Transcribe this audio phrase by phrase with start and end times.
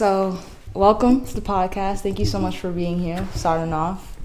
[0.00, 0.38] So,
[0.72, 2.00] welcome to the podcast.
[2.00, 4.16] Thank you so much for being here, starting off.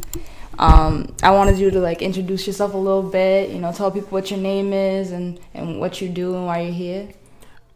[0.58, 4.08] Um, I wanted you to like introduce yourself a little bit, you know, tell people
[4.12, 7.10] what your name is and, and what you do and why you're here.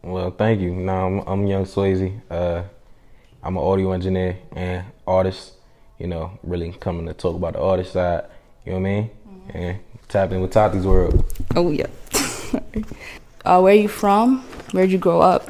[0.02, 0.74] Well, thank you.
[0.76, 2.22] Now I'm, I'm Young Swayze.
[2.32, 2.64] Uh,
[3.44, 5.56] I'm an audio engineer and artist.
[5.98, 8.24] You know, really coming to talk about the artist side.
[8.66, 9.10] You know what I mean?
[9.28, 9.58] Mm-hmm.
[9.58, 11.26] And tap in with Tati's world.
[11.54, 11.88] Oh yeah.
[13.44, 14.40] uh, where are you from?
[14.72, 15.50] Where'd you grow up?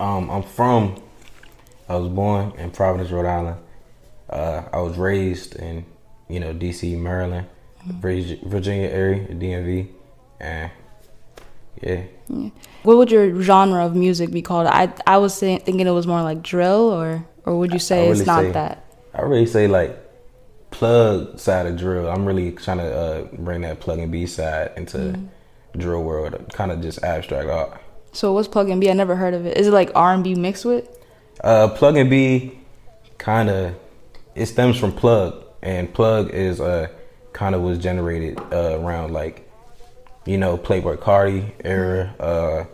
[0.00, 1.00] Um, I'm from.
[1.88, 3.56] I was born in Providence, Rhode Island.
[4.28, 5.86] Uh, I was raised in,
[6.28, 7.46] you know, D.C., Maryland,
[7.86, 8.48] mm-hmm.
[8.48, 9.88] Virginia area, DMV,
[10.40, 10.70] and
[11.82, 12.02] yeah.
[12.28, 12.50] yeah.
[12.82, 14.66] What would your genre of music be called?
[14.66, 18.18] I I was thinking it was more like drill, or or would you say really
[18.18, 18.84] it's not say, that?
[19.14, 19.96] I really say like
[20.70, 22.08] plug side of drill.
[22.10, 25.78] I'm really trying to uh, bring that plug and B side into mm-hmm.
[25.78, 27.80] drill world, kind of just abstract art.
[28.12, 28.90] So what's plug and B?
[28.90, 29.56] I never heard of it.
[29.56, 30.97] Is it like R and B mixed with?
[31.42, 32.58] Uh, plug and B,
[33.18, 33.74] kind of.
[34.34, 36.88] It stems from plug, and plug is uh
[37.32, 39.48] kind of was generated uh, around like
[40.28, 42.64] you know, Playboi Carti era, uh,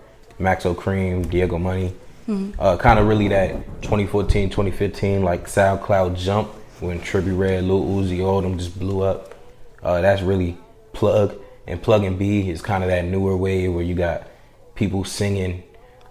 [0.43, 1.95] Maxo Kream, Diego Money.
[2.27, 2.61] Mm-hmm.
[2.61, 6.49] Uh, kind of really that 2014, 2015, like SoundCloud jump
[6.81, 9.37] when Trippie Redd, Lil Uzi, all them just blew up.
[9.85, 10.57] Uh, that's really
[10.93, 11.37] plug.
[11.69, 14.27] And plug and B is kind of that newer wave where you got
[14.75, 15.63] people singing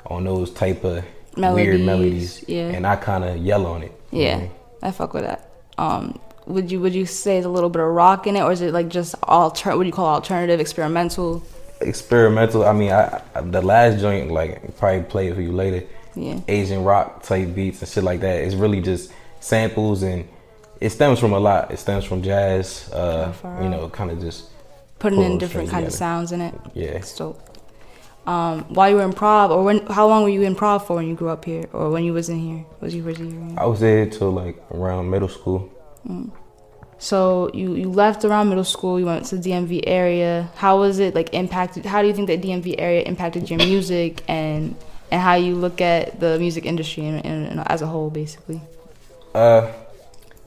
[0.05, 1.03] on those type of
[1.37, 2.45] melodies, weird melodies.
[2.47, 2.69] Yeah.
[2.69, 3.91] And I kind of yell on it.
[4.11, 4.51] Yeah, know?
[4.81, 5.49] I fuck with that.
[5.77, 8.51] Um, would you would you say there's a little bit of rock in it, or
[8.51, 9.75] is it like just alter?
[9.75, 11.43] What do you call alternative, experimental?
[11.81, 12.65] Experimental.
[12.65, 15.85] I mean, I, I the last joint like probably play it for you later.
[16.15, 16.39] Yeah.
[16.47, 18.43] Asian rock type beats and shit like that.
[18.43, 20.27] It's really just samples and
[20.79, 21.71] it stems from a lot.
[21.71, 22.89] It stems from jazz.
[22.91, 24.49] Uh, you know, kind of just
[24.99, 26.53] putting in different kind of sounds in it.
[26.73, 26.99] Yeah.
[27.01, 27.37] So,
[28.25, 29.85] um, while you were in prov, or when?
[29.87, 32.13] How long were you in prov for when you grew up here, or when you
[32.13, 32.65] was in here?
[32.79, 33.33] Was you was here?
[33.57, 35.69] I was there till like around middle school.
[36.07, 36.31] Mm.
[36.99, 38.97] So you you left around middle school.
[38.97, 40.49] You went to the DMV area.
[40.55, 41.85] How was it like impacted?
[41.85, 44.75] How do you think the DMV area impacted your music and
[45.11, 48.61] and how you look at the music industry and, and, and as a whole, basically?
[49.35, 49.69] Uh,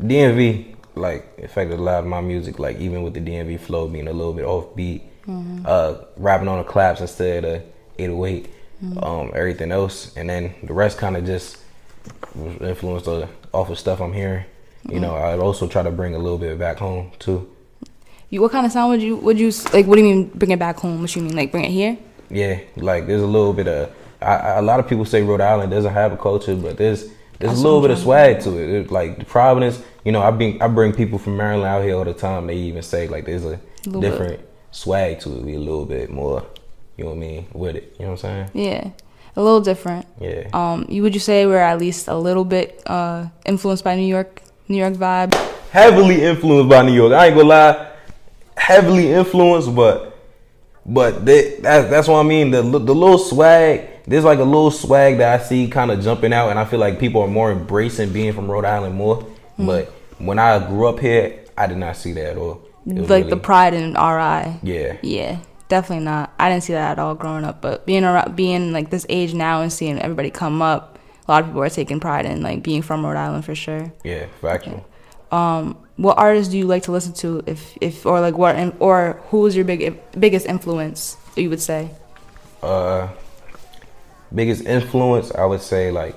[0.00, 2.58] DMV like affected a lot of my music.
[2.58, 5.64] Like even with the DMV flow being a little bit offbeat, mm-hmm.
[5.64, 7.62] uh, rapping on the claps instead of
[7.98, 8.50] 808,
[8.82, 8.98] mm-hmm.
[9.04, 11.58] um, everything else, and then the rest kind of just
[12.34, 13.08] was influenced
[13.52, 14.44] off of stuff I'm hearing.
[14.88, 17.50] You know, I'd also try to bring a little bit back home too.
[18.30, 19.86] You, what kind of sound would you would you like?
[19.86, 21.00] What do you mean bring it back home?
[21.00, 21.98] What you mean like bring it here?
[22.30, 23.92] Yeah, like there's a little bit of.
[24.20, 27.02] I, a lot of people say Rhode Island doesn't have a culture, but there's
[27.38, 28.70] there's That's a little bit of swag to it.
[28.70, 28.90] it.
[28.90, 32.14] Like Providence, you know, I bring I bring people from Maryland out here all the
[32.14, 32.46] time.
[32.46, 34.40] They even say like there's a, a different.
[34.76, 35.46] Swag to it.
[35.46, 36.44] Be a little bit more,
[36.96, 37.96] you know what I mean, with it.
[37.98, 38.50] You know what I'm saying?
[38.52, 38.90] Yeah,
[39.34, 40.06] a little different.
[40.20, 40.48] Yeah.
[40.52, 44.06] Um, you would you say we're at least a little bit uh influenced by New
[44.06, 44.42] York?
[44.68, 45.34] New York vibe?
[45.70, 47.12] Heavily influenced by New York.
[47.12, 47.92] I ain't gonna lie,
[48.56, 50.12] heavily influenced, but
[50.84, 52.50] but they, that, that's what I mean.
[52.50, 53.88] The the little swag.
[54.06, 56.78] There's like a little swag that I see kind of jumping out, and I feel
[56.78, 59.16] like people are more embracing being from Rhode Island more.
[59.16, 59.66] Mm-hmm.
[59.66, 59.88] But
[60.18, 62.65] when I grew up here, I did not see that at all.
[62.86, 64.60] Like really, the pride in RI.
[64.62, 64.96] Yeah.
[65.02, 65.40] Yeah.
[65.68, 66.32] Definitely not.
[66.38, 67.60] I didn't see that at all growing up.
[67.60, 70.96] But being around, being like this age now and seeing everybody come up
[71.28, 73.92] a lot of people are taking pride in like being from Rhode Island for sure.
[74.04, 74.86] Yeah, factual.
[75.32, 77.42] Um, what artists do you like to listen to?
[77.46, 81.16] If if or like what or who is your big biggest influence?
[81.36, 81.90] You would say.
[82.62, 83.08] Uh,
[84.34, 86.14] biggest influence, I would say like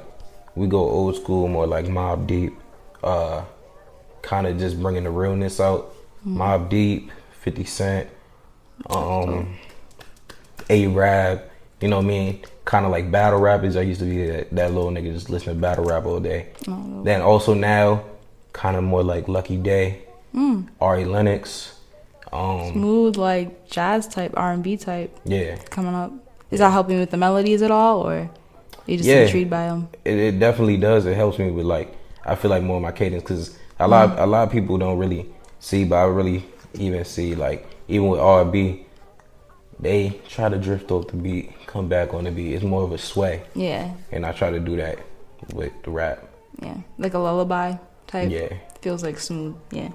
[0.55, 2.53] we go old school, more like Mobb Deep.
[3.03, 3.43] Uh,
[4.21, 5.93] kind of just bringing the realness out.
[6.25, 8.09] Mobb Deep, Fifty Cent,
[8.89, 9.55] um,
[10.69, 11.43] A-Rab.
[11.81, 12.43] You know what I mean?
[12.69, 13.75] kind of like battle rappers.
[13.75, 16.49] I used to be that, that little nigga just listening to battle rap all day.
[16.67, 17.01] Oh.
[17.03, 18.05] Then also now,
[18.53, 20.03] kind of more like Lucky Daye,
[20.35, 20.67] mm.
[20.79, 21.73] Ari Lennox.
[22.31, 25.17] Um, Smooth like jazz type, R and B type.
[25.25, 26.13] Yeah, coming up.
[26.51, 28.29] Is that helping with the melodies at all, or
[28.85, 29.89] you just yeah, intrigued by them?
[30.05, 31.07] It, it, definitely does.
[31.07, 34.09] It helps me with like I feel like more of my cadence because a lot
[34.11, 34.21] mm.
[34.21, 35.27] a lot of people don't really
[35.59, 38.85] see, but I really even see like even with R and B,
[39.79, 42.53] they try to drift off the beat come back on the beat.
[42.53, 43.43] It's more of a sway.
[43.53, 43.93] Yeah.
[44.11, 44.99] And I try to do that
[45.53, 46.25] with the rap.
[46.61, 47.77] Yeah, like a lullaby
[48.07, 48.31] type.
[48.31, 48.49] Yeah.
[48.81, 49.55] Feels like smooth.
[49.71, 49.89] Yeah.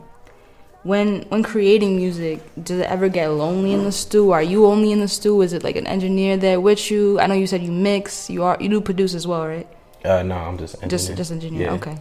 [0.85, 4.31] When when creating music, does it ever get lonely in the stew?
[4.31, 5.43] Are you only in the stew?
[5.43, 7.19] Is it like an engineer there with you?
[7.21, 8.31] I know you said you mix.
[8.31, 9.67] You are you do produce as well, right?
[10.05, 10.91] Uh, no, I'm just engineer.
[10.91, 11.63] just just engineer.
[11.63, 11.73] Yeah.
[11.73, 11.99] Okay.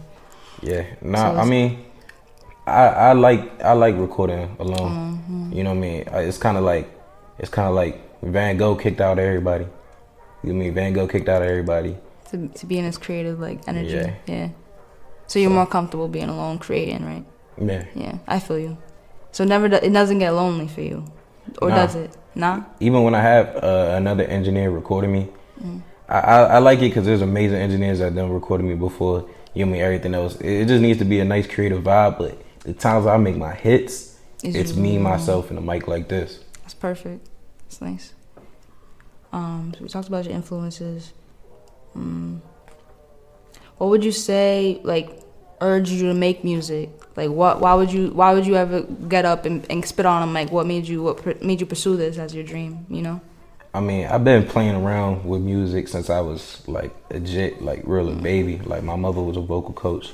[0.62, 0.84] Yeah.
[1.00, 1.84] No, so I mean,
[2.66, 4.90] I I like I like recording alone.
[5.28, 5.52] Mm-hmm.
[5.52, 6.04] You know what I mean?
[6.28, 6.90] It's kind of like
[7.38, 9.66] it's kind of like Van Gogh kicked out everybody.
[10.42, 11.96] You mean Van Gogh kicked out everybody.
[12.30, 13.90] to to be in this creative like energy.
[13.96, 14.14] Yeah.
[14.26, 14.48] Yeah.
[15.26, 17.24] So you're more comfortable being alone creating, right?
[17.60, 17.84] Yeah.
[17.94, 18.76] Yeah, I feel you.
[19.32, 21.04] So never do, it doesn't get lonely for you,
[21.62, 21.76] or Nah.
[21.76, 22.16] does it?
[22.34, 22.62] Nah.
[22.80, 25.28] Even when I have uh, another engineer recording me,
[25.62, 25.82] Mm.
[26.08, 29.28] I, I, I like it because there's amazing engineers that done recorded me before.
[29.54, 30.34] You know me, everything else.
[30.40, 32.18] It, it just needs to be a nice creative vibe.
[32.18, 36.08] But the times I make my hits, It's it's me, myself, and a mic like
[36.08, 36.40] this.
[36.62, 37.28] That's perfect.
[37.64, 38.14] That's nice.
[39.32, 41.12] Um, so we talked about your influences.
[41.96, 42.40] Mm.
[43.78, 45.20] What would you say like
[45.60, 46.90] urged you to make music?
[47.16, 47.60] Like what?
[47.60, 48.10] Why would you?
[48.10, 50.50] Why would you ever get up and, and spit on a mic?
[50.50, 51.02] What made you?
[51.02, 52.86] What pr- made you pursue this as your dream?
[52.88, 53.20] You know.
[53.74, 57.82] I mean, I've been playing around with music since I was like a legit, like
[57.84, 58.58] real a baby.
[58.58, 60.12] Like my mother was a vocal coach,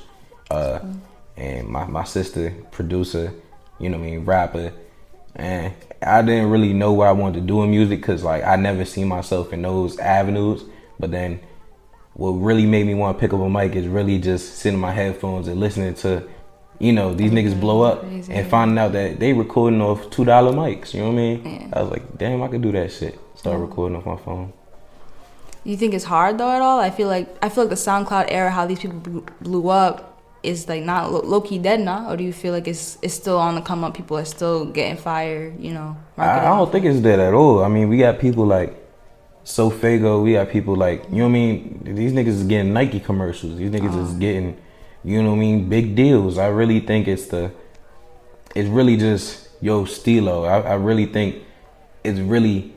[0.49, 0.79] uh,
[1.37, 3.33] and my my sister producer,
[3.79, 4.73] you know what I mean, rapper,
[5.35, 8.55] and I didn't really know what I wanted to do in music because like I
[8.55, 10.63] never seen myself in those avenues.
[10.99, 11.39] But then,
[12.13, 14.81] what really made me want to pick up a mic is really just sitting in
[14.81, 16.27] my headphones and listening to.
[16.79, 18.33] You know these niggas blow up Crazy.
[18.33, 20.95] and finding out that they recording off two dollar mics.
[20.95, 21.45] You know what I mean?
[21.45, 21.67] Yeah.
[21.73, 23.19] I was like, damn, I could do that shit.
[23.35, 23.61] Start Yeah.
[23.61, 24.51] recording off my phone.
[25.63, 26.79] You think it's hard though at all?
[26.79, 28.97] I feel like I feel like the SoundCloud era, how these people
[29.41, 30.10] blew up,
[30.43, 33.37] is like not low key dead now, or do you feel like it's it's still
[33.37, 33.93] on the come up?
[33.93, 35.95] People are still getting fired, you know?
[36.17, 37.63] I, I don't think it's dead at all.
[37.63, 38.75] I mean, we got people like
[39.45, 40.23] Sofaygo.
[40.23, 41.81] We got people like you know what I mean.
[41.83, 43.57] These niggas is getting Nike commercials.
[43.57, 44.57] These niggas is getting
[45.03, 46.37] you know what I mean big deals.
[46.37, 47.51] I really think it's the
[48.55, 50.45] it's really just yo Stilo.
[50.45, 51.43] I, I really think
[52.03, 52.73] it's really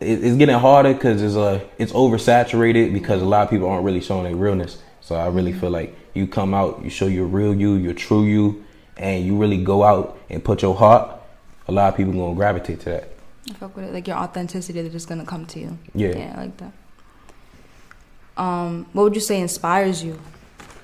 [0.00, 3.84] it, it's getting harder because it's uh it's oversaturated because a lot of people aren't
[3.84, 4.78] really showing their realness.
[5.04, 8.24] So I really feel like you come out, you show your real you, your true
[8.24, 8.64] you,
[8.96, 11.20] and you really go out and put your heart.
[11.68, 13.10] A lot of people gonna gravitate to that.
[13.50, 13.92] I fuck with it.
[13.92, 15.78] Like your authenticity, they're just gonna come to you.
[15.94, 16.16] Yeah.
[16.16, 16.72] Yeah, I like that.
[18.38, 20.18] Um, what would you say inspires you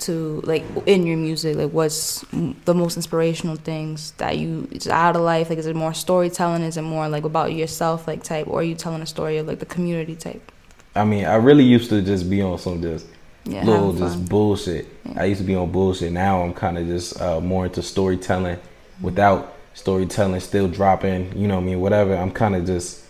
[0.00, 1.56] to like in your music?
[1.56, 2.20] Like, what's
[2.66, 5.49] the most inspirational things that you it's out of life?
[5.49, 6.61] Like, is it more storytelling?
[6.61, 9.46] Is it more like about yourself, like type, or are you telling a story of
[9.46, 10.52] like the community type?
[10.94, 13.06] I mean, I really used to just be on some just
[13.50, 14.25] Yeah, little just fun.
[14.26, 14.87] bullshit.
[15.17, 16.12] I used to be on bullshit.
[16.12, 18.58] Now I'm kind of just uh, more into storytelling.
[19.00, 21.37] Without storytelling, still dropping.
[21.37, 21.81] You know what I mean?
[21.81, 22.14] Whatever.
[22.14, 23.05] I'm kind of just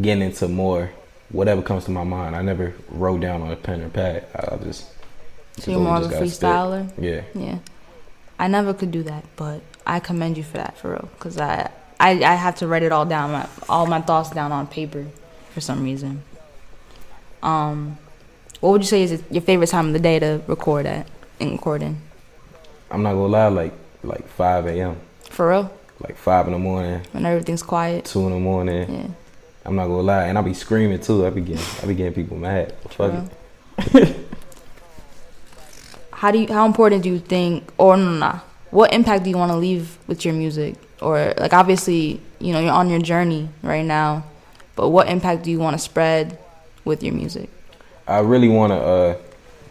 [0.00, 0.90] getting into more
[1.30, 2.36] whatever comes to my mind.
[2.36, 4.26] I never wrote down on a pen or pad.
[4.34, 4.86] I just.
[5.58, 6.90] So you're more of a freestyler.
[6.90, 7.04] spit.
[7.04, 7.22] Yeah.
[7.34, 7.58] Yeah,
[8.38, 11.08] I never could do that, but I commend you for that for real.
[11.18, 14.52] Cause I I, I have to write it all down, my, all my thoughts down
[14.52, 15.06] on paper,
[15.52, 16.22] for some reason.
[17.42, 17.98] Um,
[18.60, 21.06] what would you say is your favorite time of the day to record at
[21.38, 22.00] in recording?
[22.90, 23.48] I'm not gonna lie.
[23.48, 23.72] Like
[24.02, 24.96] like 5 a.m.
[25.30, 25.70] For real,
[26.00, 28.04] Like five in the morning, when everything's quiet.
[28.04, 28.92] two in the morning.
[28.92, 29.06] Yeah,
[29.64, 31.24] I'm not gonna lie, and I be screaming too.
[31.26, 32.74] I be getting I be getting people mad.
[32.90, 33.30] Fuck
[33.94, 34.16] it.
[36.12, 36.46] How do you?
[36.52, 37.72] How important do you think?
[37.78, 38.40] Or no, no, no.
[38.70, 40.74] What impact do you want to leave with your music?
[41.00, 44.24] Or like obviously, you know, you're on your journey right now,
[44.76, 46.38] but what impact do you want to spread
[46.84, 47.48] with your music?
[48.10, 48.76] I really want to.
[48.76, 49.16] Uh,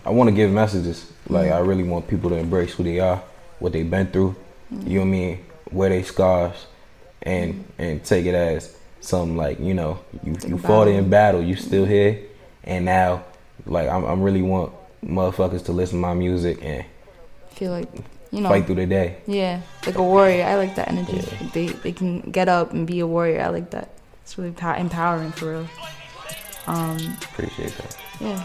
[0.05, 1.11] I want to give messages.
[1.27, 3.21] Like I really want people to embrace who they are,
[3.59, 4.35] what they've been through.
[4.71, 5.45] You know what I mean?
[5.71, 6.65] Wear they scars,
[7.21, 11.55] and and take it as something like you know you you fought in battle, you
[11.55, 12.19] still here,
[12.63, 13.23] and now
[13.65, 14.73] like I'm I'm really want
[15.05, 16.85] motherfuckers to listen to my music and
[17.51, 17.87] feel like
[18.31, 19.17] you know fight through the day.
[19.27, 21.41] yeah like a warrior i like that energy Yeah.
[21.41, 23.89] Like, they they can get up and be a warrior i like that
[24.23, 25.67] it's really empowering for real
[26.67, 26.97] um
[27.31, 27.98] Appreciate that.
[28.21, 28.43] Yeah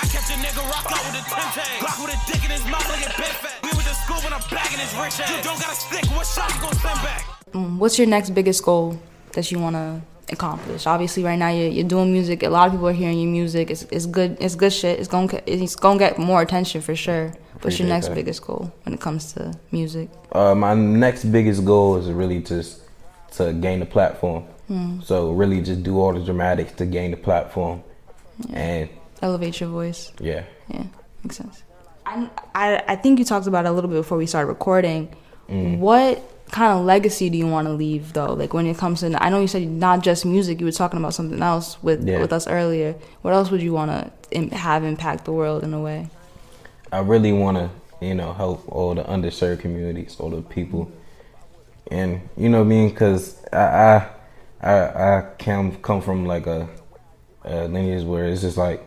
[0.00, 1.80] I catch a nigga rock out with a 10 tag.
[1.80, 3.58] Glock with a dick in his mouth like a big fat.
[3.62, 5.30] We with the school when I'm bagging his rich ass.
[5.30, 7.24] You don't got a stick, what shot you gon' send back?
[7.54, 8.98] um, what's your next biggest goal
[9.32, 12.72] that you want to accomplish obviously right now you're, you're doing music a lot of
[12.74, 15.98] people are hearing your music it's, it's good it's good shit it's gonna it's gonna
[15.98, 18.14] get more attention for sure what's your next that.
[18.14, 22.80] biggest goal when it comes to music Uh, my next biggest goal is really just
[23.32, 24.44] to gain the platform.
[25.02, 27.82] So really just do all the dramatics to gain the platform,
[28.52, 28.88] and
[29.22, 30.84] elevate your voice yeah, Yeah,
[31.24, 31.62] makes sense.
[32.06, 35.14] I, I, I think you talked about it a little bit before we started recording.
[35.48, 35.78] Mm.
[35.78, 38.32] What kind of legacy do you want to leave, though?
[38.32, 40.58] Like when it comes to, I know you said not just music.
[40.60, 42.20] You were talking about something else with Yeah.
[42.20, 42.94] with us earlier.
[43.22, 43.90] What else would you want
[44.30, 46.08] to have impact the world in a way?
[46.90, 47.68] I really want to
[48.00, 50.90] you know help all the underserved communities, all the people,
[51.90, 54.06] and you know what I mean because I, I
[54.62, 54.72] I
[55.18, 56.68] I come come from like a,
[57.44, 58.82] a lineage where it's just like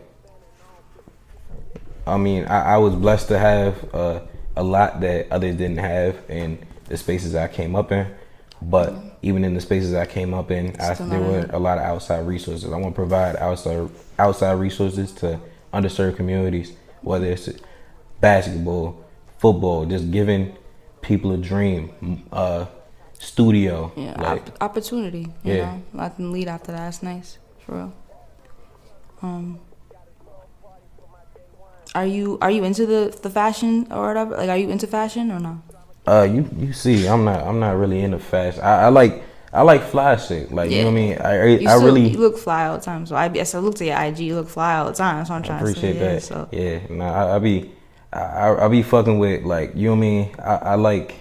[2.06, 4.20] I mean I, I was blessed to have uh,
[4.56, 8.06] a lot that others didn't have in the spaces I came up in,
[8.60, 8.92] but
[9.22, 12.26] even in the spaces I came up in, I, there were a lot of outside
[12.26, 12.70] resources.
[12.72, 15.40] I want to provide outside outside resources to
[15.72, 17.48] underserved communities, whether it's
[18.20, 19.02] basketball,
[19.38, 20.56] football, just giving
[21.00, 22.66] people a dream, uh,
[23.18, 23.92] studio.
[23.96, 25.28] Yeah, like, opp- opportunity.
[25.44, 25.64] You Yeah.
[25.64, 26.78] know, let them lead after that.
[26.78, 27.92] That's nice, for real.
[29.22, 29.60] Um,
[31.94, 34.36] are you are you into the the fashion or whatever?
[34.36, 35.62] Like, are you into fashion or no?
[36.06, 38.62] Uh, you you see, I'm not I'm not really into fashion.
[38.62, 40.50] I, I like I like fly shit.
[40.50, 41.18] Like you know what I mean.
[41.18, 43.06] I I, You I still, really you look fly all the time.
[43.06, 44.20] So I, I said, look to your IG.
[44.20, 45.18] You look fly all the time.
[45.18, 46.04] That's what I'm I trying appreciate to say.
[46.04, 46.22] Yeah, that.
[46.22, 46.48] so
[46.90, 47.70] Yeah, nah, I, I be
[48.12, 50.34] I, I be fucking with like you know what I mean.
[50.38, 51.14] I, I like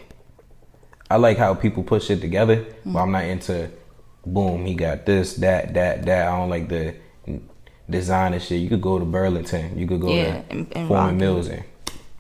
[1.12, 3.70] I like how people put shit together, but I'm not into
[4.26, 4.66] boom.
[4.66, 6.28] He got this, that, that, that.
[6.28, 6.96] I don't like the
[7.92, 8.60] designer shit.
[8.62, 9.78] You could go to Burlington.
[9.78, 11.18] You could go Yeah, to and- and Forman.
[11.18, 11.64] Mills and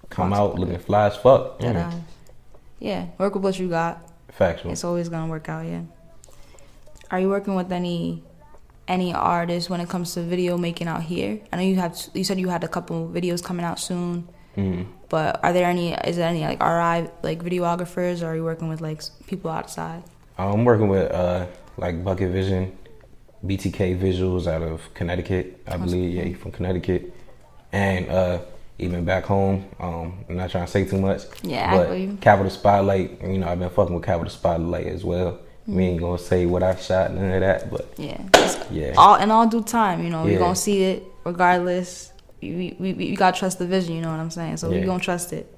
[0.09, 1.59] come out looking fly as fuck.
[1.59, 1.91] that Yeah.
[2.79, 4.01] Yeah, work with what you got.
[4.29, 4.71] factual.
[4.71, 5.65] It's always gonna work out.
[5.65, 5.81] Yeah.
[7.11, 8.23] Are you working with any
[8.87, 11.39] any artists when it comes to video making out here?
[11.51, 11.95] I know you have.
[12.13, 14.27] You said you had a couple videos coming out soon.
[14.57, 14.85] Mm.
[15.09, 15.93] But are there any?
[15.93, 20.03] Is there any like RI like videographers, or are you working with like people outside?
[20.37, 21.45] I'm working with uh
[21.77, 22.71] like Bucket Vision,
[23.45, 26.13] BTK Visuals out of Connecticut, I believe.
[26.13, 27.13] Yeah, from Connecticut,
[27.71, 28.39] and uh
[28.81, 29.69] even back home.
[29.79, 31.21] Um, I'm not trying to say too much.
[31.43, 32.17] Yeah, I but believe.
[32.19, 33.21] Capital Spotlight.
[33.21, 35.33] You know, I've been fucking with Capital Spotlight as well.
[35.33, 35.75] Mm-hmm.
[35.75, 38.19] We ain't gonna say what I shot, none of that, but Yeah.
[38.71, 40.31] Yeah, All in all due time, you know, Yeah.
[40.31, 42.11] you're gonna see it regardless.
[42.41, 44.57] We, we, we, you gotta trust the vision, you know what I'm saying?
[44.57, 45.53] So we gonna trust it.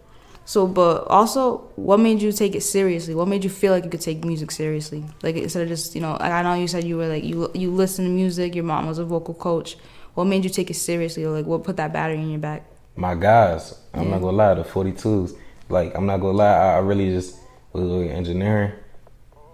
[0.46, 3.16] So, but also, what made you take it seriously?
[3.16, 5.06] What made you feel like you could take music seriously?
[5.22, 7.50] Like instead of just, you know, like I know you said you were like you
[7.54, 8.54] you listen to music.
[8.56, 9.78] Your mom was a vocal coach.
[10.16, 11.24] What made you take it seriously?
[11.24, 12.66] Or like what put that battery in your back?
[12.96, 13.74] my guys.
[13.94, 14.10] I'm Yeah.
[14.12, 15.36] not gonna lie, the 42s.
[15.70, 17.38] Like I'm not gonna lie, I, I really just
[17.72, 18.72] was really engineering.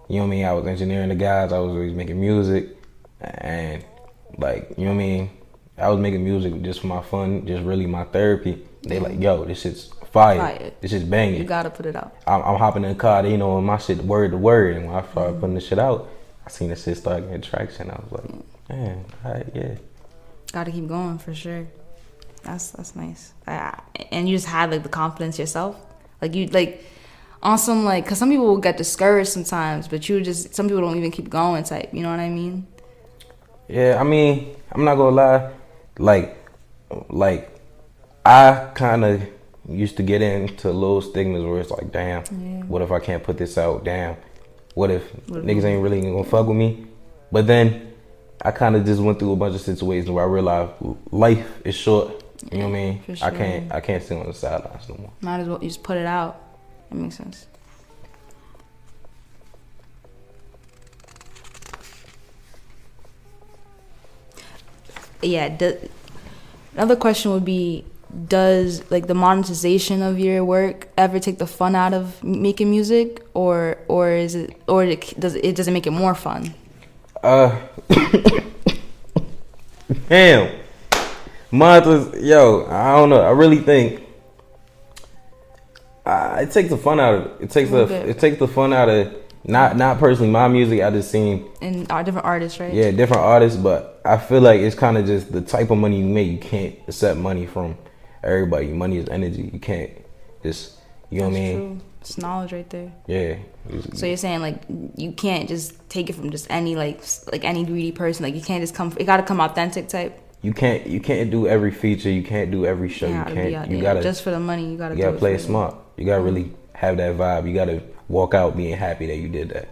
[0.08, 0.44] You know what I mean?
[0.44, 1.52] I was engineering the guys.
[1.52, 2.76] I was always making music,
[3.20, 3.84] and
[4.38, 5.30] like you know what I mean.
[5.78, 8.62] I was making music just for my fun, just really my therapy.
[8.82, 10.38] They like, yo, this shit's fire.
[10.38, 10.70] Fire.
[10.80, 12.14] This shit's You gotta put it out.
[12.26, 14.76] I'm, I'm hopping in the car, you know, and my shit word to word.
[14.76, 15.40] And when I started Mm-hmm.
[15.40, 16.08] putting the shit out,
[16.46, 17.90] I seen the shit start getting traction.
[17.90, 19.74] I was like, man, all right, yeah.
[20.52, 21.66] Gotta keep going for sure.
[22.42, 23.32] That's that's nice.
[23.46, 23.78] I,
[24.10, 25.76] and you just had like the confidence yourself,
[26.22, 26.82] like you like
[27.42, 30.80] on some like because some people will get discouraged sometimes, but you just some people
[30.80, 31.92] don't even keep going type.
[31.92, 32.66] You know what I mean?
[33.68, 35.52] Yeah, I mean, I'm not gonna lie.
[35.98, 36.36] Like,
[37.10, 37.50] like,
[38.24, 39.22] I kind of
[39.70, 42.62] used to get into little stigmas where it's like, damn, Yeah.
[42.64, 43.84] what if I can't put this out?
[43.84, 44.16] Damn,
[44.74, 46.86] what if What niggas ain't really gonna fuck with me?
[47.32, 47.92] But then
[48.42, 50.72] I kind of just went through a bunch of situations where I realized
[51.10, 52.24] life is short.
[52.50, 53.02] You know what I mean?
[53.02, 55.12] For I can't, I can't sit on the sidelines no more.
[55.20, 56.40] Might as well you just put it out.
[56.88, 57.46] That makes sense.
[65.22, 65.48] Yeah.
[65.50, 65.76] Do,
[66.74, 67.84] another question would be:
[68.26, 73.22] Does like the monetization of your work ever take the fun out of making music,
[73.34, 76.54] or or is it or it, does it does it make it more fun?
[77.22, 77.60] Uh,
[80.08, 80.58] damn.
[81.52, 83.20] Monsters, yo, I don't know.
[83.22, 84.02] I really think
[86.06, 87.44] uh, it takes the fun out of it.
[87.44, 89.14] It takes the it takes the fun out of
[89.44, 90.82] not not personally my music.
[90.82, 92.72] I just seen And our different artists, right?
[92.72, 95.98] yeah different artists, but I feel like it's kind of just the type of money
[95.98, 96.30] you make.
[96.30, 97.76] You can't accept money from
[98.22, 98.68] everybody.
[98.68, 99.50] Money is energy.
[99.52, 99.90] You can't
[100.42, 100.78] just
[101.10, 101.58] you know That's what I mean.
[101.78, 101.86] true.
[102.00, 102.92] It's knowledge right there.
[103.06, 103.36] Yeah.
[103.94, 104.62] So you're saying like
[104.96, 108.24] you can't just take it from just any like like any greedy person.
[108.24, 108.94] Like you can't just come.
[108.98, 110.18] It got to come authentic type.
[110.40, 112.08] you can't you can't do every feature.
[112.10, 113.06] You can't do every show.
[113.06, 113.54] You can't.
[113.54, 114.70] out you gotta just for the money.
[114.70, 114.96] You gotta.
[114.96, 115.76] You gotta play it smart.
[115.98, 117.46] You gotta really have that vibe.
[117.46, 119.68] You gotta walk out being happy that you did that.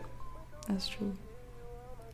[0.68, 1.16] That's true.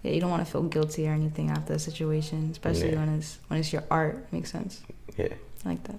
[0.04, 2.98] Yeah, you don't want to feel guilty or anything after a situation, especially Yeah.
[3.00, 4.30] when it's when it's your art.
[4.32, 4.82] Makes sense.
[5.16, 5.28] Yeah.
[5.64, 5.96] I like that.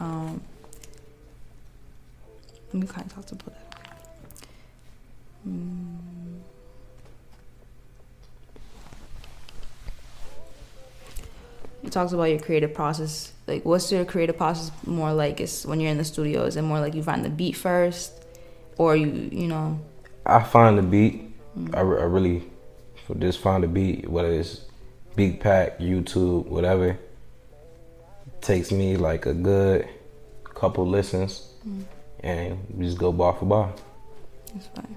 [0.00, 0.40] Um,
[2.72, 3.84] me kind of talked about that.
[5.46, 5.98] Mm.
[11.82, 13.32] You talked about your creative process.
[13.46, 15.40] Like, what's your creative process more like?
[15.40, 16.44] Is when you're in the studio?
[16.44, 18.12] Is it more like you find the beat first,
[18.78, 19.80] or you, you know?
[20.24, 21.30] I find the beat.
[21.58, 21.76] Mm.
[21.76, 22.44] I, re- I really
[23.18, 24.62] just find the beat, whether it's
[25.16, 26.98] Beat Pack, YouTube, whatever.
[28.40, 29.88] Takes me like a good
[30.44, 31.82] couple listens, Mm.
[32.20, 33.72] and we just go bar for bar.
[34.54, 34.96] That's fine.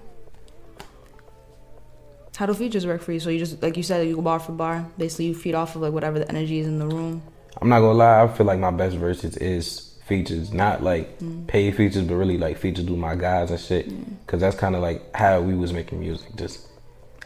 [2.36, 3.20] How do features work for you?
[3.20, 4.86] So you just like you said, you go bar for bar.
[4.98, 7.22] Basically, you feed off of like whatever the energy is in the room.
[7.62, 8.24] I'm not gonna lie.
[8.24, 11.46] I feel like my best verses is features, not like Mm.
[11.48, 13.88] paid features, but really like features with my guys and shit.
[14.28, 16.68] Cause that's kind of like how we was making music, just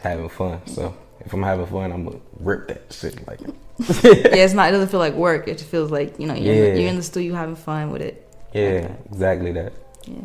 [0.01, 0.59] having fun.
[0.67, 0.93] So
[1.27, 3.27] if I'm having fun, I'm gonna rip that shit.
[3.27, 4.69] Like, yeah, it's not.
[4.69, 5.47] It doesn't feel like work.
[5.47, 6.73] It just feels like you know you're, in, Yeah.
[6.73, 8.27] the, you're in the studio having fun with it.
[8.53, 9.73] yeah, exactly that.
[10.05, 10.15] Yeah.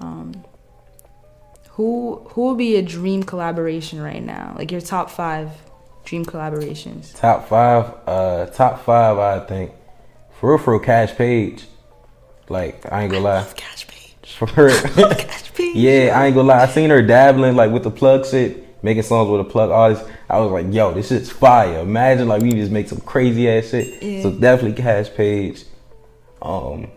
[0.00, 0.44] Um.
[1.72, 4.54] Who who would be a dream collaboration right now?
[4.58, 5.50] Like your top five
[6.04, 7.18] dream collaborations.
[7.18, 9.18] Top five, uh, top five.
[9.18, 9.72] I think
[10.38, 11.64] for real, for real, Kash Paige.
[12.48, 13.46] Like, I ain't gonna lie.
[13.56, 14.32] Kash Paige.
[14.36, 15.14] For real.
[15.14, 15.76] Kash Paige.
[15.76, 16.62] Yeah, I ain't gonna lie.
[16.62, 20.04] I seen her dabbling like with the plug shit, making songs with a plug artist.
[20.28, 21.80] I was like, yo, this shit's fire.
[21.80, 24.02] Imagine like we just make some crazy ass shit.
[24.02, 24.22] Yeah.
[24.22, 25.64] So definitely Kash Paige.
[26.42, 26.88] Um,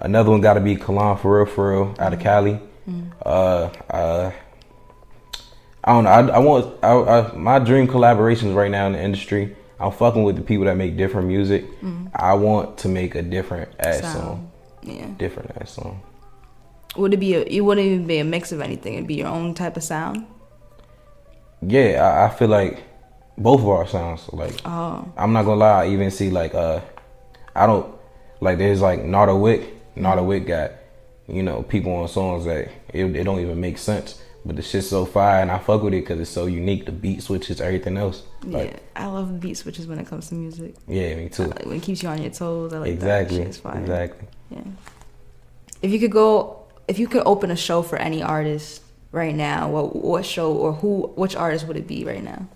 [0.00, 2.60] another one got to be Kalan for real, for real, out of Cali.
[3.24, 4.32] Uh, uh,
[5.84, 6.10] I don't know.
[6.10, 9.56] I, I want I, I, my dream collaborations right now in the industry.
[9.80, 11.64] I'm fucking with the people that make different music.
[12.14, 14.12] I want to make a different ass Sound.
[14.18, 15.06] song, Yeah.
[15.18, 16.02] different ass song.
[16.96, 17.42] Would it be a?
[17.42, 18.94] It wouldn't even be a mix of anything.
[18.94, 20.26] It'd be your own type of sound.
[21.62, 22.82] Yeah, I, I feel like
[23.36, 24.28] both of our sounds.
[24.32, 25.10] Like Oh.
[25.16, 26.80] I'm not gonna lie, I even see like uh
[27.54, 27.94] I don't
[28.40, 29.74] like there's like Nardo Wick.
[29.96, 30.72] Nardo Wick got,
[31.26, 34.22] you know, people on songs that it, it don't even make sense.
[34.44, 36.86] But the shit's so fire and I fuck with it because it's so unique.
[36.86, 38.22] The beat switches, everything else.
[38.44, 40.74] Like, yeah, I love the beat switches when it comes to music.
[40.86, 41.44] yeah, me too.
[41.44, 42.72] Like when it keeps you on your toes.
[42.72, 43.44] I like exactly.
[43.44, 43.56] that.
[43.56, 43.80] Fire.
[43.80, 44.28] Exactly.
[44.50, 44.62] Yeah.
[45.82, 49.70] If you could go, if you could open a show for any artist right now,
[49.70, 52.46] what what show or who, which artist would it be right now?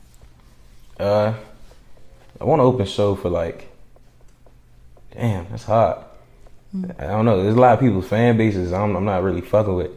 [0.99, 1.35] Uh
[2.41, 3.69] I want to open show for like
[5.13, 6.05] damn, that's hard.
[6.99, 7.43] I don't know.
[7.43, 9.91] There's a lot of people's fan bases I'm, I'm not really fucking with.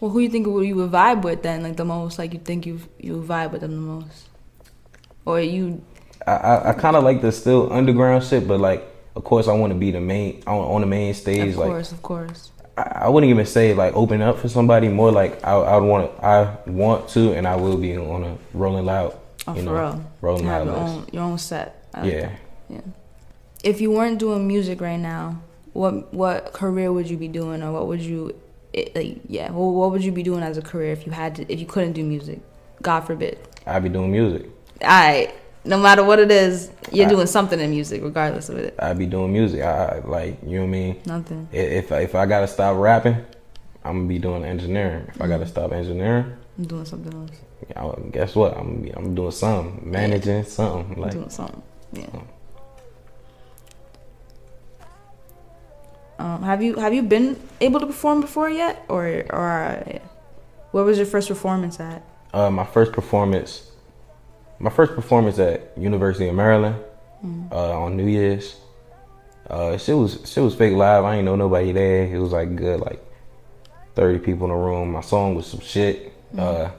[0.00, 2.18] Well, who you think would you would vibe with then, like the most?
[2.18, 4.28] Like you think you you vibe with them the most,
[5.24, 5.82] or you?
[6.26, 9.52] I, I, I kind of like the still underground shit, but like, of course, I
[9.52, 11.38] want to be the main on, on the main stage.
[11.38, 12.50] Like of like, course, of course.
[12.76, 14.88] I, wouldn't even say like open up for somebody.
[14.88, 18.24] More like I, I would want to, I want to, and I will be on
[18.24, 19.18] a Rolling Loud.
[19.48, 20.12] Oh, you for know, real.
[20.20, 21.86] Rolling You Loud your own your own set.
[21.94, 22.20] Like Yeah.
[22.20, 22.38] that.
[22.68, 22.80] Yeah.
[23.64, 25.40] If you weren't doing music right now,
[25.72, 28.34] what what career would you be doing, or what would you,
[28.72, 31.34] it, like, yeah, what, what would you be doing as a career if you had
[31.36, 32.40] to, if you couldn't do music?
[32.82, 33.38] God forbid.
[33.66, 34.50] I'd be doing music.
[34.82, 35.32] I
[35.66, 38.74] no matter what it is, you're I- doing something in music, regardless of it.
[38.78, 39.62] I'd be doing music.
[39.62, 41.00] I, I like you know what I mean.
[41.06, 41.48] Nothing.
[41.52, 43.16] If if I gotta stop rapping,
[43.84, 45.06] I'm gonna be doing engineering.
[45.08, 47.30] If I gotta stop engineering, I'm doing something else.
[47.74, 48.56] I, guess what?
[48.56, 50.94] I'm I'm doing something, managing something.
[50.96, 51.62] I'm Like doing something.
[51.92, 52.06] Yeah.
[56.18, 59.98] Um, have you have you been able to perform before yet, or or uh,
[60.70, 62.02] where was your first performance at?
[62.32, 63.70] Uh, my first performance,
[64.58, 66.76] my first performance at University of Maryland
[67.52, 68.56] uh, on New Year's.
[69.48, 71.04] Uh, shit was shit was fake live.
[71.04, 72.04] I ain't know nobody there.
[72.06, 73.04] It was like good, like
[73.94, 74.92] thirty people in the room.
[74.92, 76.12] My song was some shit.
[76.36, 76.70] Uh,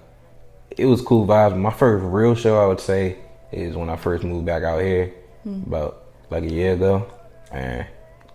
[0.72, 1.58] it was cool vibes.
[1.58, 3.18] My first real show, I would say,
[3.52, 5.14] is when I first moved back out here
[5.66, 7.08] about like a year ago,
[7.52, 7.86] and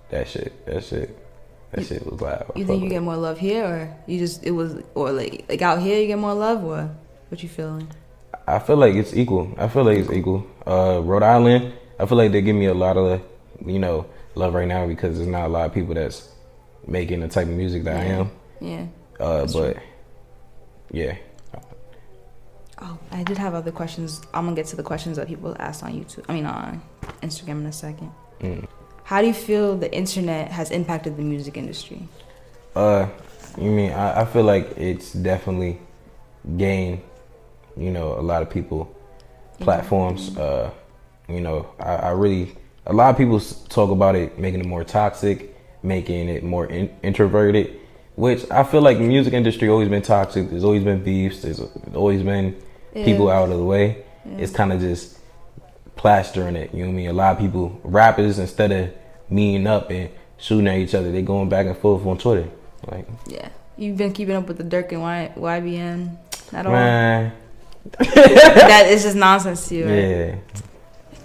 [0.08, 1.16] that shit, that shit,
[1.72, 2.50] that shit was live.
[2.54, 5.44] I You think you get more love here, or you just it was, or like
[5.48, 6.90] like out here you get more love, or
[7.28, 7.86] what you feeling?
[8.46, 9.54] I feel like it's equal.
[9.56, 10.46] I feel like it's equal.
[10.66, 13.22] Uh, Rhode Island, I feel like they give me a lot of,
[13.64, 16.28] you know, love right now because there's not a lot of people that's
[16.86, 18.30] making the type of music that I am.
[18.60, 18.86] Yeah.
[19.20, 19.76] Uh, but
[20.90, 21.16] yeah,
[22.84, 24.20] Oh, I did have other questions.
[24.34, 26.24] I'm gonna get to the questions that people asked on YouTube.
[26.28, 26.82] I mean on
[27.22, 28.10] Instagram in a second.
[28.40, 28.66] Mm.
[29.04, 32.08] How do you feel the internet has impacted the music industry?
[32.74, 33.06] uh,
[33.56, 35.78] you mean I, I feel like it's definitely
[36.56, 37.02] gained,
[37.76, 38.94] you know, a lot of people
[39.60, 40.36] platforms.
[40.36, 40.70] Uh,
[41.28, 42.54] you know, I, I really
[42.86, 46.90] a lot of people talk about it making it more toxic, making it more in,
[47.02, 47.78] introverted.
[48.14, 50.50] Which I feel like the music industry always been toxic.
[50.50, 51.40] There's always been beefs.
[51.42, 51.60] There's
[51.94, 52.60] always been
[52.92, 53.38] people Yeah.
[53.38, 54.04] out of the way.
[54.38, 55.18] It's kind of just
[55.96, 56.74] plastering it.
[56.74, 57.08] You know what I mean?
[57.08, 58.90] A lot of people, rappers, instead of
[59.30, 62.48] meeting up and shooting at each other, they're going back and forth on Twitter.
[62.90, 63.48] Like, Yeah.
[63.78, 66.18] You've been keeping up with the Durk and y- YBN
[66.52, 66.72] at all?
[66.72, 67.32] man,
[67.98, 69.84] that is just nonsense to you.
[69.86, 69.94] Right?
[69.98, 70.36] yeah.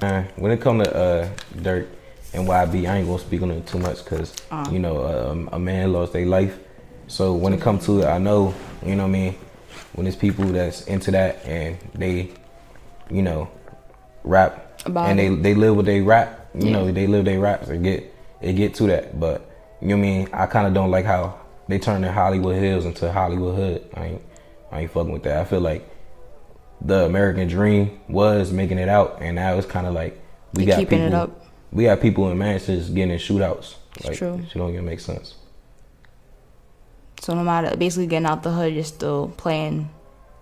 [0.01, 1.87] Uh, when it come to uh, Durk
[2.33, 4.67] and YB, I ain't gonna speak on it too much because Uh.
[4.71, 6.57] you know um, a man lost their life.
[7.07, 8.53] So when it comes to it, I know
[8.85, 9.35] you know what I mean.
[9.93, 12.29] When it's people that's into that and they,
[13.09, 13.49] you know,
[14.23, 15.41] rap About and they it.
[15.43, 16.47] they live with they rap.
[16.53, 16.71] You Yeah.
[16.73, 19.19] know, they live their raps and get they get to that.
[19.19, 19.49] But
[19.81, 20.29] you know what I mean.
[20.33, 23.89] I kind of don't like how they turn their Hollywood Hills into Hollywood Hood.
[23.95, 24.21] I ain't
[24.71, 25.37] I ain't fucking with that.
[25.37, 25.87] I feel like
[26.81, 30.19] the American dream was making it out, and now it's kind of like
[30.53, 31.07] we They got keeping people.
[31.07, 31.45] it up.
[31.71, 33.75] We got people in mansions getting in shootouts.
[33.97, 34.35] It's like, true.
[34.35, 35.35] It don't even make sense.
[37.21, 39.89] So no matter basically getting out the hood, you're still playing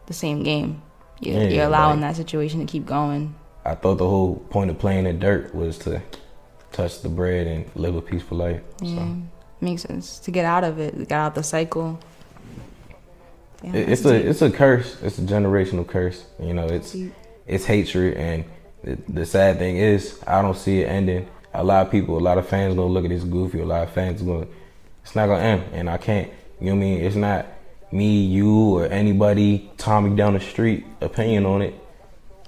[0.08, 0.82] the same game.
[1.22, 3.34] you're, Yeah, you're allowing like- that situation to keep going.
[3.64, 6.02] I thought the whole point of playing in dirt was to
[6.72, 8.62] touch the bread and live a peaceful life.
[8.82, 9.16] Yeah, So
[9.62, 11.98] makes sense to get out of it, get out the cycle.
[13.62, 14.98] Damn, it- that's it's a it's a curse.
[15.02, 16.24] It's a generational curse.
[16.40, 17.14] You know, it's Deep.
[17.48, 18.46] it's hatred, and
[18.84, 21.28] the, the sad thing is, I don't see it ending.
[21.54, 23.62] A lot of people, a lot of fans gonna look at this goofy.
[23.62, 24.48] A lot of fans gonna,
[25.04, 26.30] it's not gonna end, and I can't.
[26.60, 27.02] You know what I mean?
[27.02, 27.46] It's not
[27.92, 31.74] me, you, or anybody Tommy down the street opinion on it.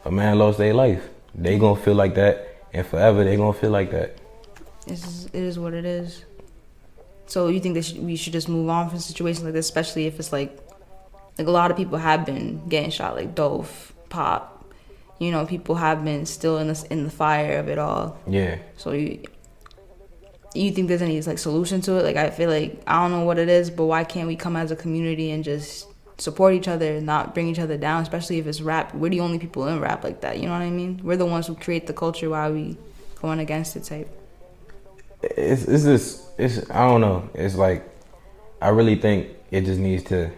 [0.05, 1.07] A man lost their life.
[1.33, 4.17] They gonna feel like that, and forever they gonna feel like that.
[4.87, 6.25] It's it is what it is.
[7.27, 10.05] So you think that should, we should just move on from situations like this, especially
[10.05, 10.57] if it's like,
[11.37, 14.53] like a lot of people have been getting shot, like Dove, Pop.
[15.19, 18.19] You know, people have been still in the in the fire of it all.
[18.27, 18.59] Yeah.
[18.75, 19.23] So you,
[20.53, 22.03] you think there's any like solution to it?
[22.03, 24.55] Like I feel like I don't know what it is, but why can't we come
[24.55, 25.87] as a community and just
[26.19, 28.03] support each other and not bring each other down?
[28.03, 30.39] Especially if it's rap, we're the only people in rap like that.
[30.39, 31.01] You know what I mean?
[31.03, 32.29] We're the ones who create the culture.
[32.29, 32.77] Why are we
[33.21, 33.83] going against it?
[33.83, 34.09] Type.
[35.21, 37.29] it's it's just it's I don't know.
[37.33, 37.89] It's like
[38.61, 40.31] I really think it just needs to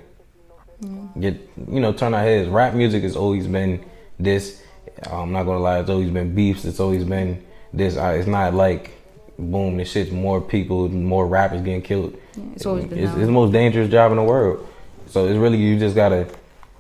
[1.20, 2.50] get you know turn our heads.
[2.50, 3.84] Rap music has always been
[4.20, 4.62] this.
[5.04, 5.80] I'm not gonna lie.
[5.80, 6.66] It's always been beefs.
[6.66, 7.98] It's always been this.
[7.98, 8.92] I, it's not like
[9.38, 9.78] boom.
[9.78, 12.18] This shit's more people, more rappers getting killed.
[12.56, 14.68] It's always been It's, it's the most dangerous job in the world.
[15.08, 16.28] So it's really you just gotta.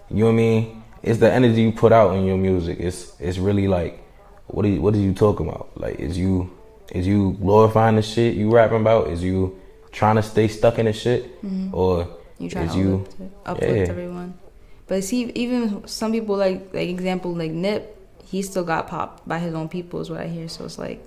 [0.09, 0.83] You know what I mean?
[1.03, 2.79] It's the energy you put out in your music.
[2.79, 4.03] It's it's really like
[4.47, 5.69] what are you, what are you talking about?
[5.75, 6.49] Like is you
[6.91, 9.09] is you glorifying the shit you rapping about?
[9.09, 9.59] Is you
[9.91, 11.73] trying to stay stuck in the shit, mm-hmm.
[11.73, 12.07] or
[12.39, 13.07] You try to you
[13.45, 13.89] uplift, yeah.
[13.89, 14.33] everyone.
[14.87, 19.37] But see, even some people like like example like Nip, he still got popped by
[19.39, 20.47] his own people is what I hear.
[20.47, 21.03] So it's like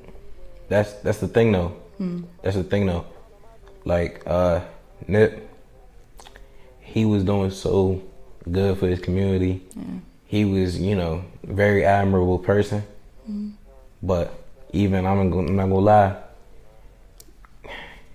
[0.68, 1.76] that's that's the thing though.
[2.42, 3.06] That's the thing though.
[3.84, 4.60] Like uh
[5.08, 5.48] Nip,
[6.80, 8.02] he was doing so
[8.50, 9.62] good for his community.
[10.26, 12.84] He was, you know, very admirable person.
[14.02, 14.34] But
[14.72, 16.16] even I'm, gonna, I'm not gonna lie,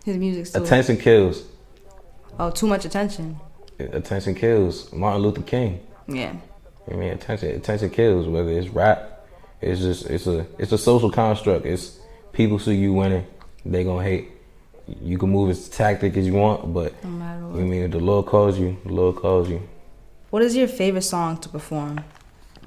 [0.04, 1.44] his music still attention kills.
[2.40, 3.40] Oh too much attention.
[3.80, 4.92] Attention kills.
[4.92, 5.80] Martin Luther King.
[6.08, 6.34] Yeah.
[6.90, 8.28] I mean, attention attention kills.
[8.28, 9.26] Whether it's rap,
[9.62, 11.66] it's just it's a it's a social construct.
[11.66, 12.00] It's
[12.34, 13.26] people see you winning,
[13.66, 14.32] they gonna hate.
[15.02, 18.00] You can move as tactic as you want, but No matter I mean, if the
[18.00, 19.68] Lord calls you, the Lord calls you.
[20.30, 22.04] What is your favorite song to perform?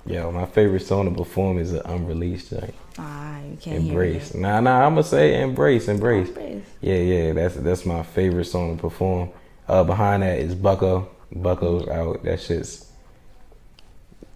[0.06, 2.74] Yo, my favorite song to perform is an unreleased joint.
[2.98, 4.34] Ah, you can't Embrace.
[4.34, 6.28] Nah, nah, I'm gonna say embrace, embrace.
[6.28, 6.64] Embrace.
[6.80, 9.30] Yeah, yeah, that's that's my favorite song to perform.
[9.70, 11.08] Uh, behind that is Bucko.
[11.30, 12.24] Bucko's out.
[12.24, 12.90] That shit's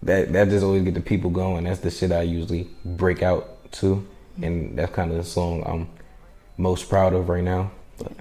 [0.01, 1.65] that that just always get the people going.
[1.65, 4.07] That's the shit I usually break out to,
[4.41, 5.89] and that's kind of the song I'm
[6.57, 7.71] most proud of right now.
[7.97, 8.13] But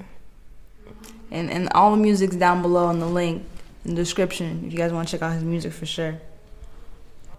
[1.30, 3.44] And and all the music's down below in the link
[3.84, 6.20] in the description if you guys want to check out his music for sure.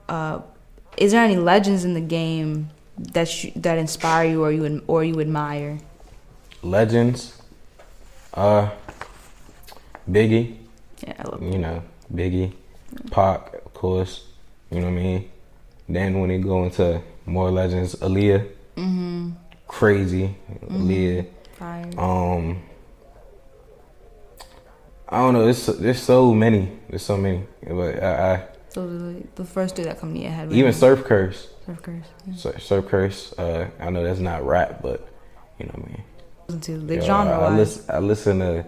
[0.08, 0.40] Uh,
[0.96, 5.04] is there any legends in the game that you, that inspire you or you or
[5.04, 5.80] you admire?
[6.62, 7.42] legends,
[8.36, 8.70] uh,
[10.10, 10.58] Biggie,
[11.06, 11.42] Yeah, I love.
[11.42, 11.82] you know,
[12.14, 12.54] Biggie,
[13.12, 14.26] Pac, of course.
[14.72, 15.30] You know what I mean.
[15.90, 19.30] Then when they go into more legends, Aaliyah, Mm-hmm.
[19.68, 20.36] crazy,
[20.70, 21.26] Aaliyah.
[21.58, 22.00] Fire.
[22.00, 22.62] Um,
[25.08, 25.44] I don't know.
[25.46, 26.72] There's there's so many.
[26.90, 27.44] There's so many.
[27.66, 30.48] But I, I are the, the first two that come to your head.
[30.50, 30.78] right even now.
[30.78, 32.06] Surf Curse, Surf Curse.
[32.28, 32.36] Yeah.
[32.36, 33.34] Sur- Surf Curse.
[33.38, 35.08] Uh, I know that's not rap, but
[35.60, 36.04] you know what I mean.
[36.48, 37.86] Listen to the Yo, genre I, I listen.
[37.96, 38.66] I listen to.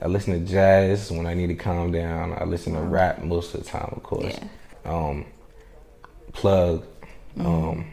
[0.00, 2.32] I listen to jazz when I need to calm down.
[2.34, 4.34] I listen to rap most of the time, of course.
[4.36, 4.48] Yeah.
[4.92, 5.24] Um,
[6.32, 6.84] plug,
[7.36, 7.46] Mm-hmm.
[7.46, 7.86] um,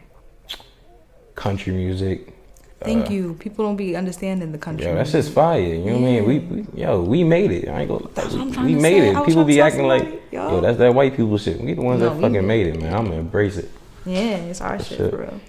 [1.36, 2.34] country music.
[2.80, 3.34] Thank uh, you.
[3.36, 4.86] People don't be understanding the country.
[4.86, 5.60] Yo, that's just fire.
[5.62, 6.26] You know what I mean?
[6.26, 7.68] We, we yo, we made it.
[7.70, 8.08] I ain't gonna.
[8.14, 9.10] That's what I'm trying we to made say.
[9.22, 9.26] It.
[9.26, 10.50] People be acting like, yo.
[10.50, 11.60] yo, that's that white people shit.
[11.60, 12.94] We the ones No, that fucking made it, man.
[12.94, 13.70] I'm gonna embrace it.
[14.06, 15.12] Yeah, it's our shit Shit.
[15.12, 15.40] for real.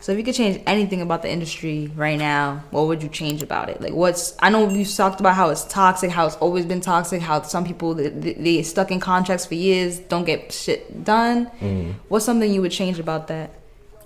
[0.00, 3.42] So if you could change anything about the industry right now, what would you change
[3.42, 3.80] about it?
[3.80, 7.20] Like, what's I know you talked about how it's toxic, how it's always been toxic,
[7.20, 11.46] how some people they, they stuck in contracts for years, don't get shit done.
[12.08, 13.50] What's something you would change about that,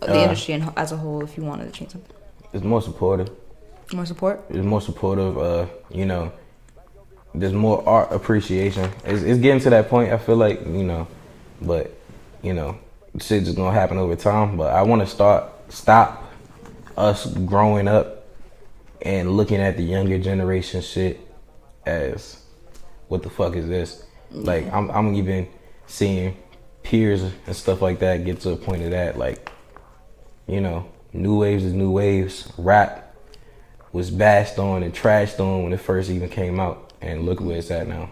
[0.00, 0.10] the Mm.
[0.10, 2.10] Uh, industry in, as a whole, if you wanted to change something?
[2.52, 3.30] It's more supportive.
[3.92, 4.42] More support.
[4.48, 5.36] It's more supportive.
[5.38, 6.32] Uh, you know,
[7.34, 8.90] there's more art appreciation.
[9.04, 10.10] It's, it's getting to that point.
[10.12, 11.06] I feel like you know,
[11.60, 11.92] but
[12.42, 12.78] you know,
[13.20, 14.56] shit's just gonna happen over time.
[14.56, 16.32] But I want to start stop
[16.96, 18.26] us growing up
[19.00, 21.20] and looking at the younger generation shit
[21.86, 22.42] as
[23.08, 24.04] what the fuck is this?
[24.30, 25.48] Like I'm I'm even
[25.86, 26.36] seeing
[26.82, 29.50] peers and stuff like that get to a point of that like
[30.46, 32.52] you know, new waves is new waves.
[32.58, 33.14] Rap
[33.92, 37.58] was bashed on and trashed on when it first even came out, and look where
[37.58, 38.10] it's at now.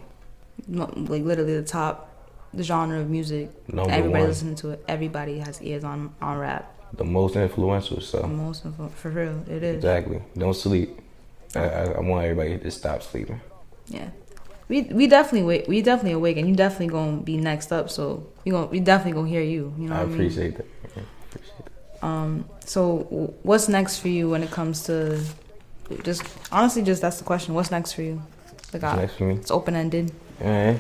[0.69, 2.11] Like literally the top
[2.53, 3.51] the genre of music.
[3.73, 4.29] Number Everybody one.
[4.29, 4.85] listening to it.
[4.89, 6.70] Everybody has ears on on rap.
[6.95, 8.01] The most influential.
[8.01, 9.77] So The most of for real, it is.
[9.77, 10.21] exactly.
[10.37, 10.99] Don't sleep.
[11.55, 13.41] I, I, I want everybody to stop sleeping.
[13.89, 14.09] Yeah.
[14.69, 15.69] We we definitely wait.
[15.69, 17.91] We definitely awake, and you definitely gonna be next up.
[17.91, 19.75] So we gonna we definitely gonna hear you.
[19.79, 19.95] You know.
[19.97, 20.15] I what I mean?
[20.15, 20.67] appreciate that.
[21.33, 21.65] Appreciate
[22.01, 22.07] that.
[22.07, 22.45] Um.
[22.65, 25.21] So what's next for you when it comes to
[26.05, 26.23] just
[26.53, 27.53] honestly, just that's the question.
[27.55, 28.23] What's next for you?
[28.73, 29.35] Like, I, Next for me.
[29.35, 30.13] it's open ended.
[30.41, 30.79] Man,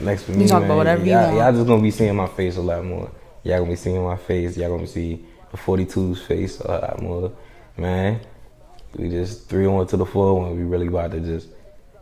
[0.00, 0.70] next for You me, talk man.
[0.70, 1.36] about whatever you y'all, want.
[1.36, 3.10] Y'all just gonna be seeing my face a lot more.
[3.44, 4.56] Y'all gonna be seeing my face.
[4.56, 7.32] Y'all gonna see the 42's face a lot more.
[7.76, 8.20] Man,
[8.96, 11.48] we just three on to the four when we really about to just,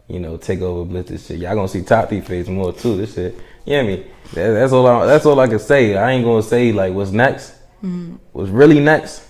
[0.09, 1.39] you know, take over blitz this shit.
[1.39, 2.97] Y'all gonna see Tati face more too.
[2.97, 3.35] This shit.
[3.65, 4.07] You hear me?
[4.35, 4.87] That, that's all.
[4.87, 5.97] I, that's all I can say.
[5.97, 7.51] I ain't gonna say like what's next.
[7.83, 8.17] Mm-hmm.
[8.33, 9.27] What's really next?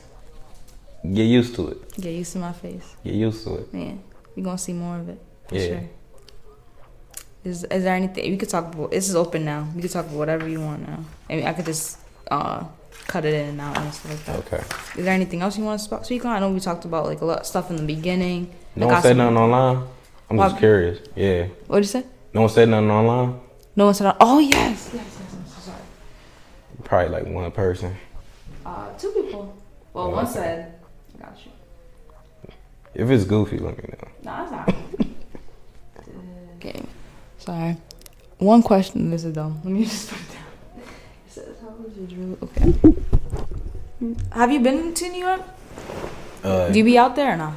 [1.03, 1.93] Get used to it.
[1.97, 2.97] Get used to my face.
[3.05, 3.69] Get used to it.
[3.73, 3.93] Yeah,
[4.35, 5.67] we gonna see more of it for Yeah.
[5.69, 5.81] sure.
[7.45, 8.91] Is is there anything we could talk about?
[8.91, 9.67] This is open now.
[9.75, 11.05] We could talk about whatever you want now.
[11.31, 11.99] I mean, I could just
[12.31, 12.65] uh
[13.07, 14.55] cut it in and out and stuff like that.
[14.61, 14.99] Okay.
[15.01, 16.33] Is there anything else you want to sp- speak on?
[16.33, 18.55] I know we talked about like a lot of stuff in the beginning.
[18.77, 19.87] No Like, one said nothing online.
[20.29, 21.01] I'm just curious.
[21.17, 21.47] Yeah.
[21.67, 22.05] What did you say?
[22.33, 23.41] No one said nothing online.
[23.75, 24.15] No one said.
[24.21, 25.07] Oh yes, yes, yes.
[25.37, 25.83] I'm so sorry.
[26.85, 27.97] Probably like one person.
[28.65, 29.57] Uh, two people.
[29.93, 30.33] Well, Oh, one okay.
[30.35, 30.75] said.
[31.19, 31.51] I got you.
[32.95, 34.09] If it's goofy, let me know.
[34.23, 34.75] No, it's not.
[36.57, 36.83] okay.
[37.39, 37.77] Sorry.
[38.39, 39.11] One question.
[39.11, 39.61] This is dumb.
[39.65, 40.83] Let me just put it down.
[41.27, 41.90] It says, how was your drill?
[42.43, 42.73] Okay.
[44.33, 45.43] Have you been to New York?
[46.43, 47.55] Uh, Do you be out there or not?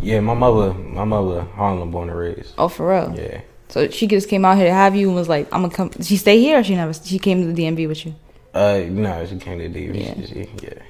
[0.00, 2.54] yeah, my mother, my mother, Harlem born and raised.
[2.56, 3.12] Oh, for real?
[3.18, 3.40] Yeah.
[3.68, 5.88] So she just came out here to have you and was like, "I'm gonna come."
[5.88, 6.92] Did she stay here or she never?
[6.92, 8.14] She came to the DMV with you.
[8.54, 9.94] Uh, no, she came to DV.
[9.94, 10.26] Yeah.
[10.26, 10.82] She, yeah.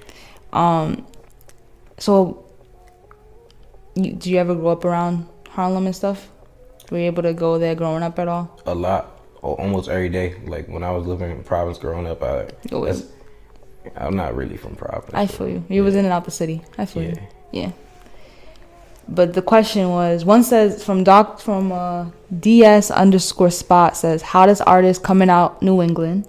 [0.52, 1.06] Um.
[1.98, 2.44] So.
[3.96, 6.28] You, did you ever grow up around Harlem and stuff?
[6.90, 8.60] Were you able to go there growing up at all?
[8.66, 10.34] A lot, almost every day.
[10.44, 13.04] Like when I was living in Providence growing up, I, that's,
[13.96, 15.14] I'm not really from Providence.
[15.14, 15.64] I feel you.
[15.68, 16.62] You was in and out the city.
[16.78, 17.08] I feel yeah.
[17.10, 17.62] you.
[17.62, 17.72] Yeah.
[19.08, 24.46] But the question was, one says from doc from uh, DS underscore spot says, how
[24.46, 26.28] does artist coming out New England?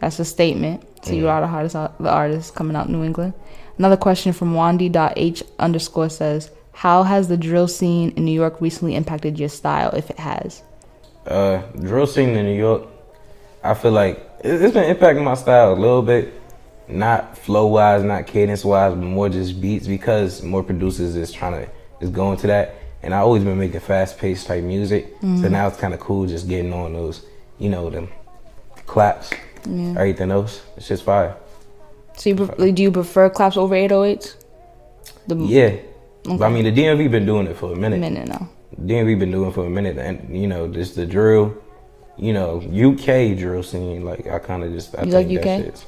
[0.00, 0.84] That's a statement.
[1.02, 3.34] So you are the hardest the artist coming out New England.
[3.78, 8.94] Another question from Wandy.h underscore says, how has the drill scene in New York recently
[8.94, 10.62] impacted your style, if it has?
[11.26, 12.82] Uh, drill scene in New York,
[13.62, 16.32] I feel like it- it's been impacting my style a little bit.
[16.88, 21.52] Not flow wise, not cadence wise, but more just beats because more producers is trying
[21.52, 21.68] to
[22.00, 22.74] is going to that.
[23.02, 26.26] And I always been making fast paced type music, so now it's kind of cool
[26.26, 27.22] just getting on those,
[27.58, 28.08] you know, them
[28.86, 29.30] claps,
[29.70, 29.90] Yeah.
[29.96, 30.62] everything else.
[30.76, 31.34] It's just fire.
[32.16, 34.34] So you pref- do you prefer claps over 808s?
[35.28, 35.70] The Yeah,
[36.24, 38.00] but I mean the DMV been doing it for a minute.
[38.00, 38.48] minute now.
[38.78, 41.54] DMV been doing for a minute, and you know, just the drill,
[42.16, 44.04] you know, UK drill scene.
[44.04, 45.64] Like I kind of just I You think like UK?
[45.64, 45.86] shit's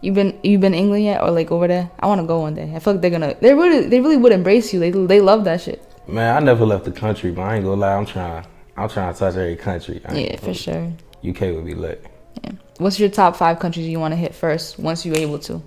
[0.00, 1.90] You been you been England yet or like over there?
[1.98, 2.72] I want to go one day.
[2.74, 4.80] I feel like they're gonna they really they really would embrace you.
[4.80, 5.82] They they love that shit.
[6.08, 7.94] Man, I never left the country, but I ain't gonna lie.
[7.94, 8.46] I'm trying.
[8.76, 10.00] I'm trying to touch every country.
[10.06, 10.92] I Yeah, for sure.
[11.28, 12.04] UK would be lit.
[12.42, 12.52] Yeah.
[12.78, 15.62] What's your top five countries you want to hit first once you're able to?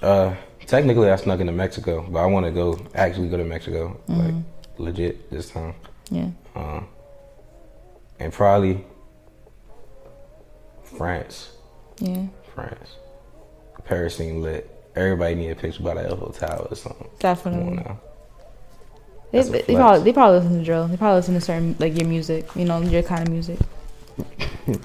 [0.00, 0.34] Uh,
[0.66, 4.34] technically, I snuck into Mexico, but I want to go actually go to Mexico, like
[4.82, 5.74] legit this time.
[6.10, 6.30] Yeah.
[6.54, 6.82] Uh,
[8.18, 8.84] and probably
[10.82, 11.50] France.
[11.98, 12.26] Yeah.
[12.54, 12.96] France.
[13.84, 14.68] Paris seemed lit.
[14.94, 17.08] Everybody need a picture by the Eiffel Tower or something.
[17.18, 17.76] Definitely.
[17.76, 18.00] now.
[19.30, 20.88] They, they probably they probably listen to drill.
[20.88, 22.46] They probably listen to certain like your music.
[22.54, 23.58] You know your kind of music.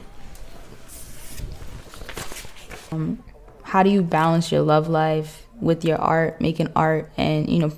[2.94, 3.22] um,
[3.64, 7.74] how do you balance your love life with your art, making art, and you know,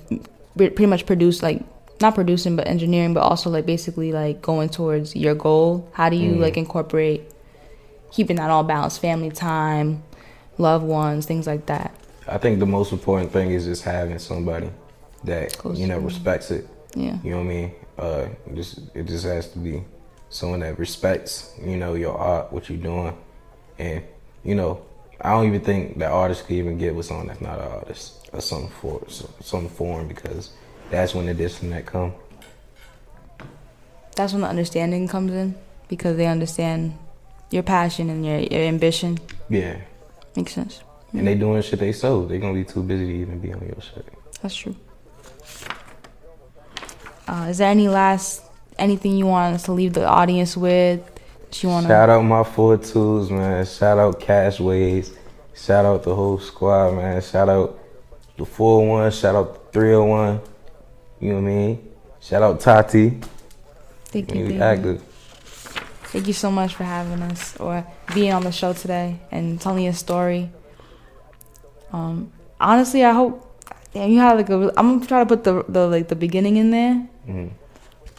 [0.56, 1.60] pretty much produce like
[2.00, 5.88] not producing but engineering, but also like basically like going towards your goal.
[5.92, 6.40] How do you Mhm.
[6.40, 7.30] like incorporate
[8.10, 10.02] keeping that all balanced, family time,
[10.58, 11.92] loved ones, things like that.
[12.26, 14.70] I think the most important thing is just having somebody
[15.24, 16.66] that Close you know respects it.
[16.94, 17.18] Yeah.
[17.22, 17.72] You know what I mean?
[17.98, 19.82] Uh, just it just has to be
[20.30, 23.14] someone that respects, you know, your art, what you're doing,
[23.78, 24.02] and
[24.44, 24.80] you know,
[25.20, 28.30] I don't even think that artists could even get with someone that's not an artist
[28.32, 29.02] or some for
[29.40, 30.50] some form because
[30.90, 32.12] that's when the disconnect come.
[34.16, 35.54] That's when the understanding comes in
[35.88, 36.98] because they understand
[37.50, 39.18] your passion and your, your ambition.
[39.48, 39.76] Yeah,
[40.36, 40.82] Makes sense.
[41.12, 43.60] and they doing shit they so They're gonna be too busy to even be on
[43.60, 44.06] your shit.
[44.42, 44.76] That's true.
[47.26, 48.42] Uh, is there any last
[48.78, 51.00] anything you want us to leave the audience with?
[51.44, 51.88] that You want to?
[51.90, 53.64] Shout out my four tools, man.
[53.66, 55.12] Shout out Cash Waves.
[55.54, 57.20] Shout out the whole squad, man.
[57.20, 57.78] Shout out
[58.38, 59.12] the 401.
[59.12, 60.40] Shout out the 301.
[61.20, 61.88] You know what I mean?
[62.20, 63.20] Shout out Tati.
[64.06, 64.58] Thank you.
[64.58, 65.00] Thank you.
[66.12, 69.84] Thank you so much for having us or being on the show today and telling
[69.84, 70.50] your story.
[71.92, 73.46] Um, honestly, I hope
[73.92, 74.72] damn, you had like a.
[74.76, 76.94] I'm gonna try to put the the like the beginning in there,
[77.26, 77.48] hmm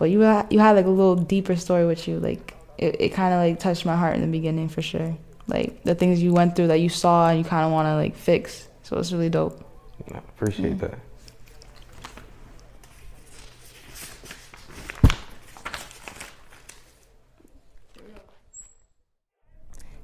[0.02, 2.20] but you had, you had like a little deeper story with you.
[2.20, 5.16] Like it, it kind of like touched my heart in the beginning for sure.
[5.46, 7.94] Like the things you went through that you saw and you kind of want to
[7.94, 8.68] like fix.
[8.82, 9.64] So it's really dope.
[10.12, 10.98] I appreciate that.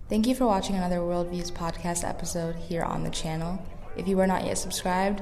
[0.10, 3.62] Thank you for watching another Worldviews podcast episode here on the channel.
[3.98, 5.22] If you are not yet subscribed,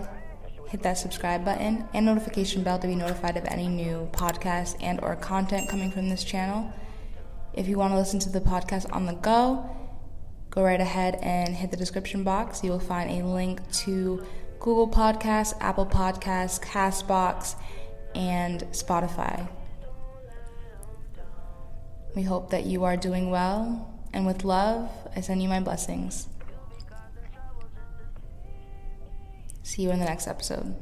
[0.68, 5.00] hit that subscribe button and notification bell to be notified of any new podcasts and
[5.02, 6.72] or content coming from this channel.
[7.54, 9.68] If you want to listen to the podcast on the go,
[10.52, 12.64] go right ahead and hit the description box.
[12.64, 14.24] You will find a link to
[14.60, 17.56] Google Podcasts, Apple Podcasts, Castbox,
[18.14, 19.50] and Spotify.
[22.16, 26.30] We hope that you are doing well, and with love, I send you my blessings.
[29.62, 30.74] See you in the next episode.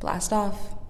[0.00, 0.81] Blast off.